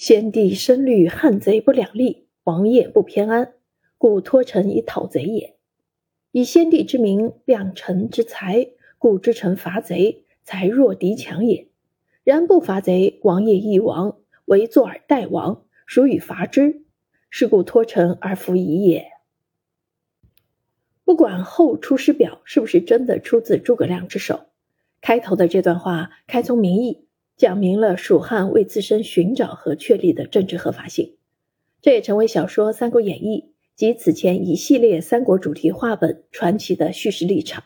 [0.00, 3.52] 先帝深虑汉贼不两立，王业不偏安，
[3.98, 5.58] 故托臣以讨贼也。
[6.32, 11.68] 以先帝之名，量臣之才，故之臣伐贼，才弱敌强也。
[12.24, 14.16] 然不伐贼，王业亦亡，
[14.46, 16.82] 唯坐而待亡，孰与伐之？
[17.28, 19.06] 是故托臣而弗夷也。
[21.04, 24.46] 不管《后出师表》是不是真的出自诸葛亮之手，
[25.02, 27.04] 开头的这段话开宗明义，
[27.40, 31.16] 讲明了蜀汉为自身寻找和确立的政治合法性，
[31.80, 37.64] 这也成为小说《三国演义》及此前一系列三国主题话本传奇的叙事立场。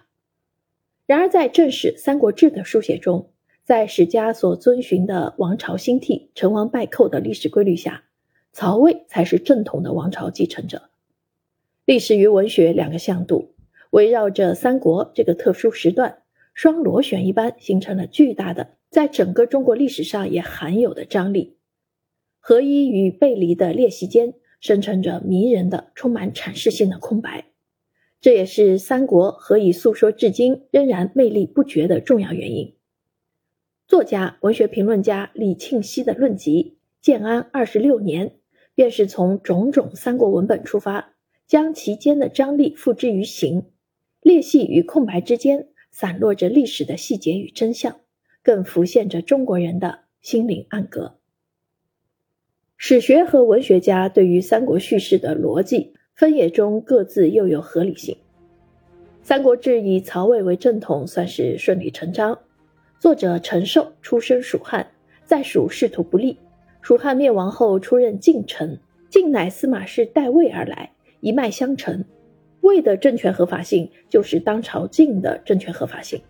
[1.06, 3.32] 然而，在正史《三国志》的书写中，
[3.64, 8.04] 在史家所遵循的王朝兴替、成王败寇的历史规律下，
[8.52, 10.82] 曹魏才是正统的王朝继承者。
[11.84, 13.56] 历史与文学两个向度，
[13.90, 16.18] 围绕着三国这个特殊时段，
[16.52, 21.56] 双螺旋一般形成了巨大的，在整个中国历史上也罕有的张力。
[22.38, 27.46] 合一与背离的裂隙间，生成着迷人的、充满阐释性的空白。
[28.20, 32.76] 这也是三国何以诉说至今仍然魅力不绝的重要原因。
[33.88, 38.28] 作家、文学评论家李庆熙的论集《建安二十六年》，
[38.76, 41.16] 便是从种种三国文本出发。
[41.48, 43.64] 将其间的张力付之于形，
[44.20, 48.00] 裂隙与空白之间散落着历史的细节与真相，
[48.44, 51.16] 更浮现着中国人的心灵暗格。
[52.76, 58.14] 史学和文学家对于三国叙事的逻辑分野中各自又有合理性，
[59.22, 62.38] 《三国志》以曹魏为正统算是顺理成章。
[63.00, 64.86] 作者陈寿出身蜀汉，
[65.24, 66.38] 在蜀仕途不利，
[66.82, 70.90] 蜀汉灭亡后出任晋臣，晋乃司马氏代魏而来。
[71.20, 72.04] 一脉相承，
[72.60, 76.20] 魏的政权合法性就是当朝晋的政权合法性。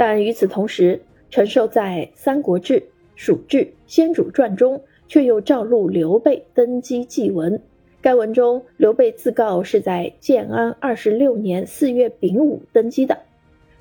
[0.00, 0.98] 但与此同时，
[1.28, 2.80] 陈寿在《三国志·
[3.16, 7.60] 蜀志·先主传》中却又照录刘备登基祭文。
[8.00, 13.18] 该文中，刘备自告是在建安二十六年四月丙午登基的，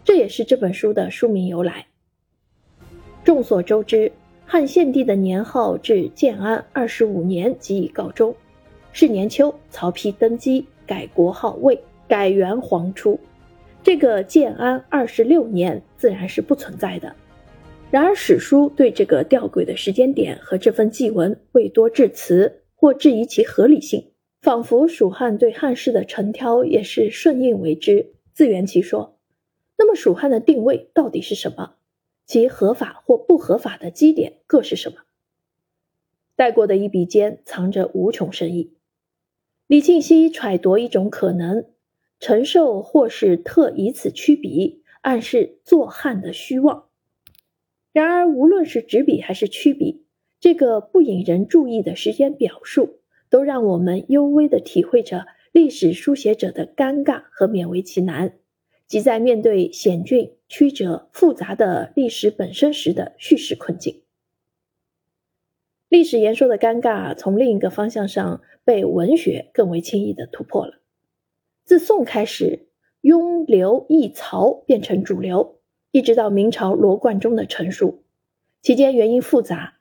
[0.03, 1.87] 这也是这本书的书名由来。
[3.23, 4.11] 众所周知，
[4.45, 8.35] 汉献帝的年号至建安二十五年即已告终。
[8.91, 13.17] 是年秋，曹丕登基，改国号魏，改元皇初。
[13.89, 17.15] 这个建安二十六年自然是不存在的。
[17.89, 24.11] 然而史书对这个吊诡的时间点和这份祭文未多致辞，或质疑其合理性，
[24.43, 29.17] 仿佛蜀汉对汉室的陈挑也是顺应为之，自圆其说。
[29.75, 31.73] 那么蜀汉的定位到底是什么？
[32.27, 34.97] 其合法或不合法的基点各是什么？
[36.35, 38.75] 带过的一笔间藏着无穷深意。
[39.65, 41.65] 李庆熙揣度一种可能，
[42.19, 46.89] 陈寿或是特以此驱笔，暗示作汉的虚妄。
[47.93, 50.05] 然而，无论是执笔还是驱笔，
[50.41, 58.37] 这个不引人注意的时间表述，都让我们幽微的体会着历史书写者的尴尬和勉为其难，
[58.85, 64.01] 即在面对险峻、曲折、复杂的历史本身时的叙事困境。
[65.87, 70.78] 历史言说的尴尬，从另一个方向上被文学更为轻易的突破了。
[71.69, 72.65] 自宋开始，
[73.01, 75.59] 雍、刘、易、曹变成主流，
[75.91, 78.01] 一直到明朝罗贯中的陈述，
[78.63, 79.75] 其间原因复杂。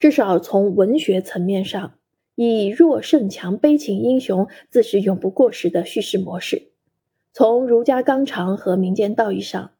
[0.00, 1.98] 至少从文学层面上，
[2.34, 6.70] 以弱胜强、悲情英雄自是永不过时的叙事模式；
[7.34, 9.72] 从儒家纲常和民间道义上，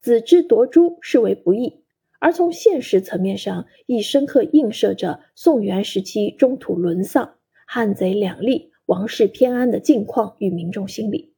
[0.00, 1.82] 子之夺珠视为不义。
[2.20, 7.34] 而从现实层面上，亦深刻映射着宋元时期中土沦丧、
[7.66, 11.34] 汉贼两立、王室偏安的境况与民众心理。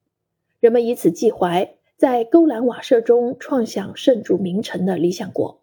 [0.61, 5.61] 人们以此寄怀，在勾栏瓦舍中创想圣主名臣的理想国。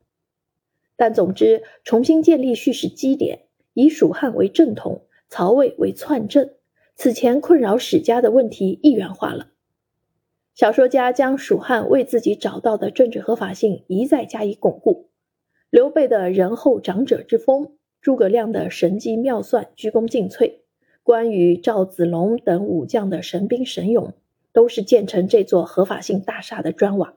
[0.98, 3.44] 但总之，重新建立叙事基点，
[3.74, 6.50] 以蜀汉为正统，曹魏为篡政，
[6.98, 9.52] 此前困扰史家的问题一元化了。
[10.54, 15.08] 小说家将蜀汉为自己找到的政治合法性一再加以巩固。
[15.70, 20.56] 刘备的仁厚长者之风，诸葛亮的神机妙算、鞠躬尽瘁，
[21.08, 24.14] 关羽、赵子龙等武将的神兵神勇，
[24.52, 27.14] 都是建成这座合法性大厦的砖瓦。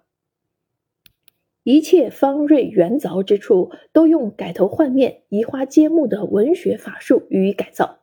[1.64, 7.98] 一切方锐圆凿之处，都用改头换面、移花接木的文学法术予以改造。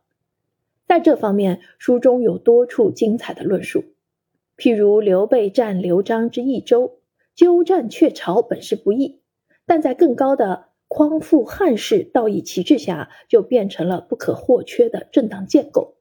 [0.85, 3.85] 在这方面，书中有多处精彩的论述。
[4.57, 6.99] 譬如刘备战刘璋之益州，
[7.33, 9.21] 鸠占鹊巢本是不易，
[9.65, 15.95] 但在更高的匡复汉室道义旗帜下，就变成了不可或缺的正当建构。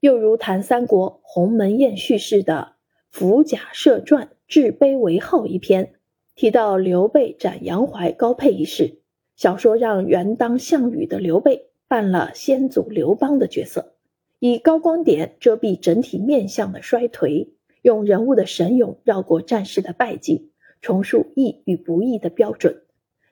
[0.00, 2.74] 又如谈三国鸿门宴叙事的
[3.16, 5.94] 《伏甲社传》，置卑为号一篇，
[6.34, 9.00] 提到刘备斩杨怀、高沛一事，
[9.36, 13.94] 小说让原当项羽的刘备扮了先祖刘邦的角色，
[14.38, 17.48] 以高光点遮蔽整体面相的衰颓，
[17.82, 20.50] 用人物的神勇绕过战士的败绩，
[20.80, 22.82] 重塑义与不义的标准。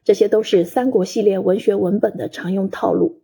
[0.06, 3.22] 这些都是三国系列文学文本的常用套路。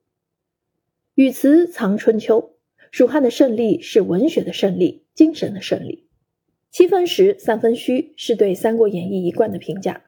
[1.15, 2.57] 语词藏春秋，
[2.91, 6.09] 蜀汉的胜利是文学的胜利，精神的胜利。
[6.73, 10.03] 七分实，三分虚，是对《三国演义》一贯的评价。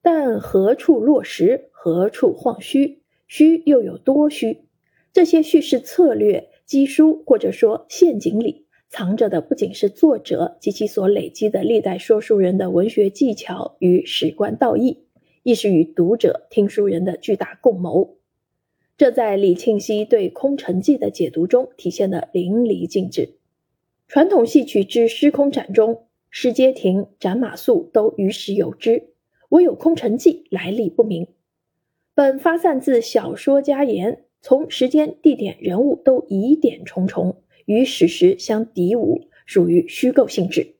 [0.00, 3.02] 但何处落实，何处晃虚？
[3.26, 4.68] 虚又有多虚？
[5.12, 15.06] 这些叙事策略、基书或者说陷阱里，藏着的不仅是作者及其所累积的历代说书人的文学技巧与史观道义，
[15.42, 18.16] 亦是与读者、听书人的巨大共谋。
[18.96, 23.36] 这在李庆熙对《空城计》的解读中体现得淋漓尽致。
[24.06, 29.14] 传统戏曲之《虚空斩》中，施阶亭、斩马谡都于时有之，
[29.48, 31.26] 唯有《空城计》来历不明。
[32.14, 40.74] 本发散自小说家言，从时间、地点、人物都疑点重重，与史实相敌伍，属于虚构性质。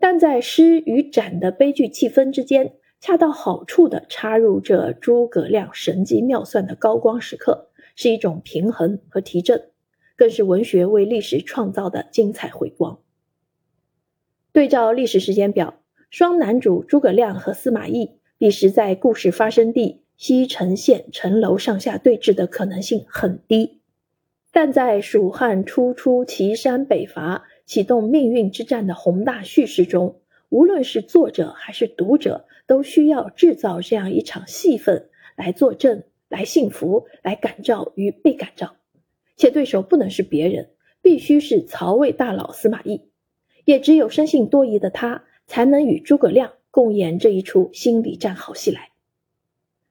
[0.00, 9.70] 但在诗与斩的悲剧气氛之间，恰到好处地插入这诸葛亮神机妙算的高光时刻，是一种平衡和提振。
[10.14, 13.00] 更是文学为历史创造的精彩回光。
[14.52, 23.80] 对照历史时间表，双男主诸葛亮和司马懿彼时在故事发生地西城县城楼上下对峙的可能性很低，
[24.52, 30.20] 但在蜀汉初出祁山北伐、启动命运之战的宏大叙事中，
[30.50, 38.76] 无论是作者还是读者，都需要制造这样一场戏份来作证、来信服、来感召与被感召。
[39.36, 40.70] 且对手不能是别人，
[41.00, 43.08] 必须是曹魏大佬司马懿，
[43.64, 48.90] 也只有生性多疑的他，才能与诸葛亮共演这一出心理战好戏来。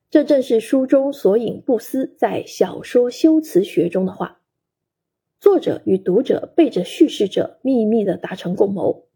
[0.09, 4.41] 这正是书中所引布思在小说修辞学中的话：
[5.39, 9.07] 作者与读者背着叙事者秘密的达成共谋。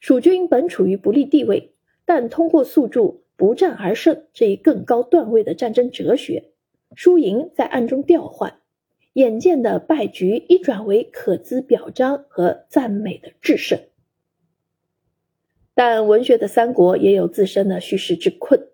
[0.00, 1.74] 蜀军本处于不利地位，
[2.08, 6.52] 但通过诉诸不战而胜这一更高段位的战争哲学，
[6.94, 8.60] 输赢在暗中调换。
[9.12, 13.78] 眼见的败局一转为可资表彰和赞美的制胜，
[15.74, 18.68] 但文学的三国也有自身的叙事之困：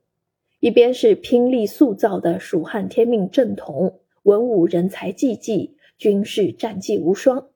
[0.60, 7.48] 一边是拼力塑造的蜀汉天命正统，文武人才济济，军事战绩无双；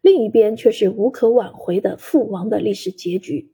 [0.00, 3.50] 另一边却是无可挽回的覆亡的历史结局。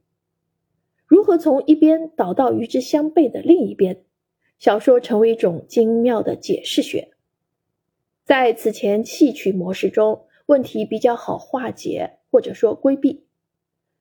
[1.10, 4.04] 如何从一边导到与之相悖的另一边？
[4.60, 7.08] 小说成为一种精妙的解释学。
[8.24, 13.24] 在此前戏曲模式中，问题比较好化解，或者说规避。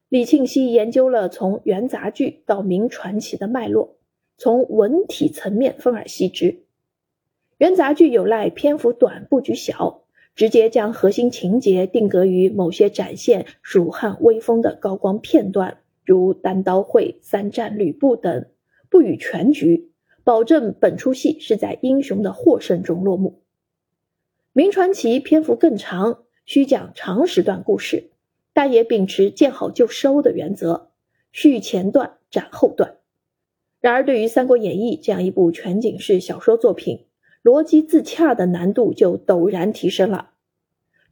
[0.07, 3.95] 李庆熙研究了从元杂剧到明传奇的脉络，
[4.37, 6.61] 从文体层面分而析之。
[7.57, 10.03] 元杂剧有赖篇幅短、布局小，
[10.35, 15.79] 直接将核心情节定格于某些展现蜀汉威风的高光片段，
[16.09, 18.47] 如单刀会、三战吕布等，
[18.89, 19.91] 不予全局，
[20.23, 23.43] 保证本出戏是在英雄的获胜中落幕。
[24.51, 28.09] 明传奇篇幅更长，需讲长时段故事，
[28.53, 30.89] 但也秉持见好就收的原则，
[31.31, 32.95] 续前段斩后段。
[33.79, 37.05] 然而，对于《三国演义》这样一部全景式小说作品，
[37.43, 40.31] 逻辑自洽的难度就陡然提升了。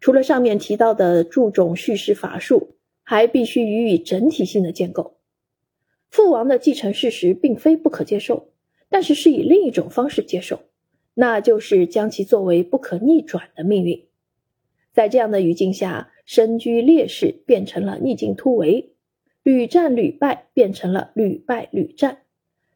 [0.02, 2.77] 除了上面提到的注重叙事法术，
[3.10, 5.16] 还必须予以整体性的建构。
[6.10, 8.50] 父王的继承事实并非不可接受，
[8.90, 10.64] 但是是以另一种方式接受。
[11.14, 14.08] 那就是将其作为不可逆转的命运，
[14.92, 18.92] 在这样的语境下，身居劣势变成了逆境突围，
[19.42, 22.24] 屡战屡败变成了屡败屡战，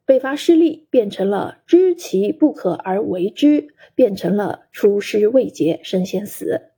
[0.06, 6.71] 北伐失利变成了知其不可而为之，变成了出师未捷身先死。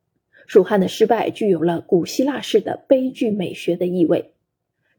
[0.47, 4.33] 蜀汉的失败具有了古希腊式的悲剧美学的意味，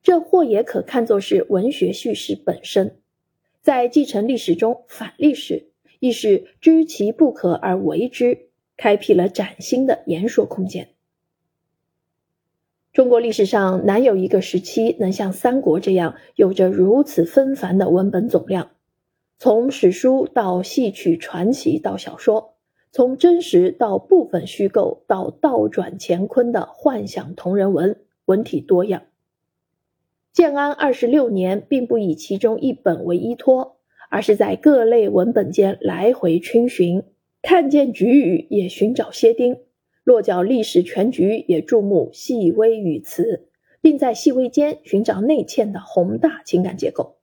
[0.02, 2.96] 这或也可看作是文学叙事本身，
[3.60, 5.70] 在继承历史中反历史。
[6.00, 10.90] 亦是知其不可而为之，开辟了崭新的言说空间。
[12.92, 18.72] 中国历史上难有一个时期能像三国这样有着如此纷繁的文本总量，
[19.38, 22.53] 从史书到戏曲传奇到小说，
[22.94, 29.02] 从真实到部分虚构到倒转乾坤的幻想同人文，文体多样。
[30.32, 33.78] 建安二十六年，并不以其中一本为依托。
[34.10, 37.02] 而是在各类文本间来回逡巡，
[37.42, 39.56] 看见局语也寻找歇丁，
[40.04, 43.48] 落脚历史全局也注目细微语词，
[43.80, 47.16] 并在细微间寻找内嵌的宏大情感结构。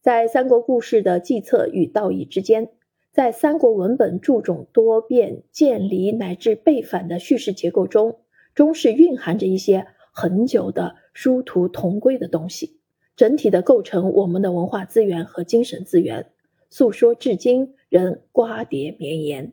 [0.00, 2.70] 在三国故事的计策与道义之间，
[3.12, 8.20] 在三国文本注重多变、渐离乃至背反的叙事结构中，
[8.54, 12.78] 终是蕴含着一些很久的殊途同归的东西，
[13.14, 16.30] 整体的构成我们的文化资源和精神资源，
[16.70, 19.52] 诉说至今仍瓜瓞绵延。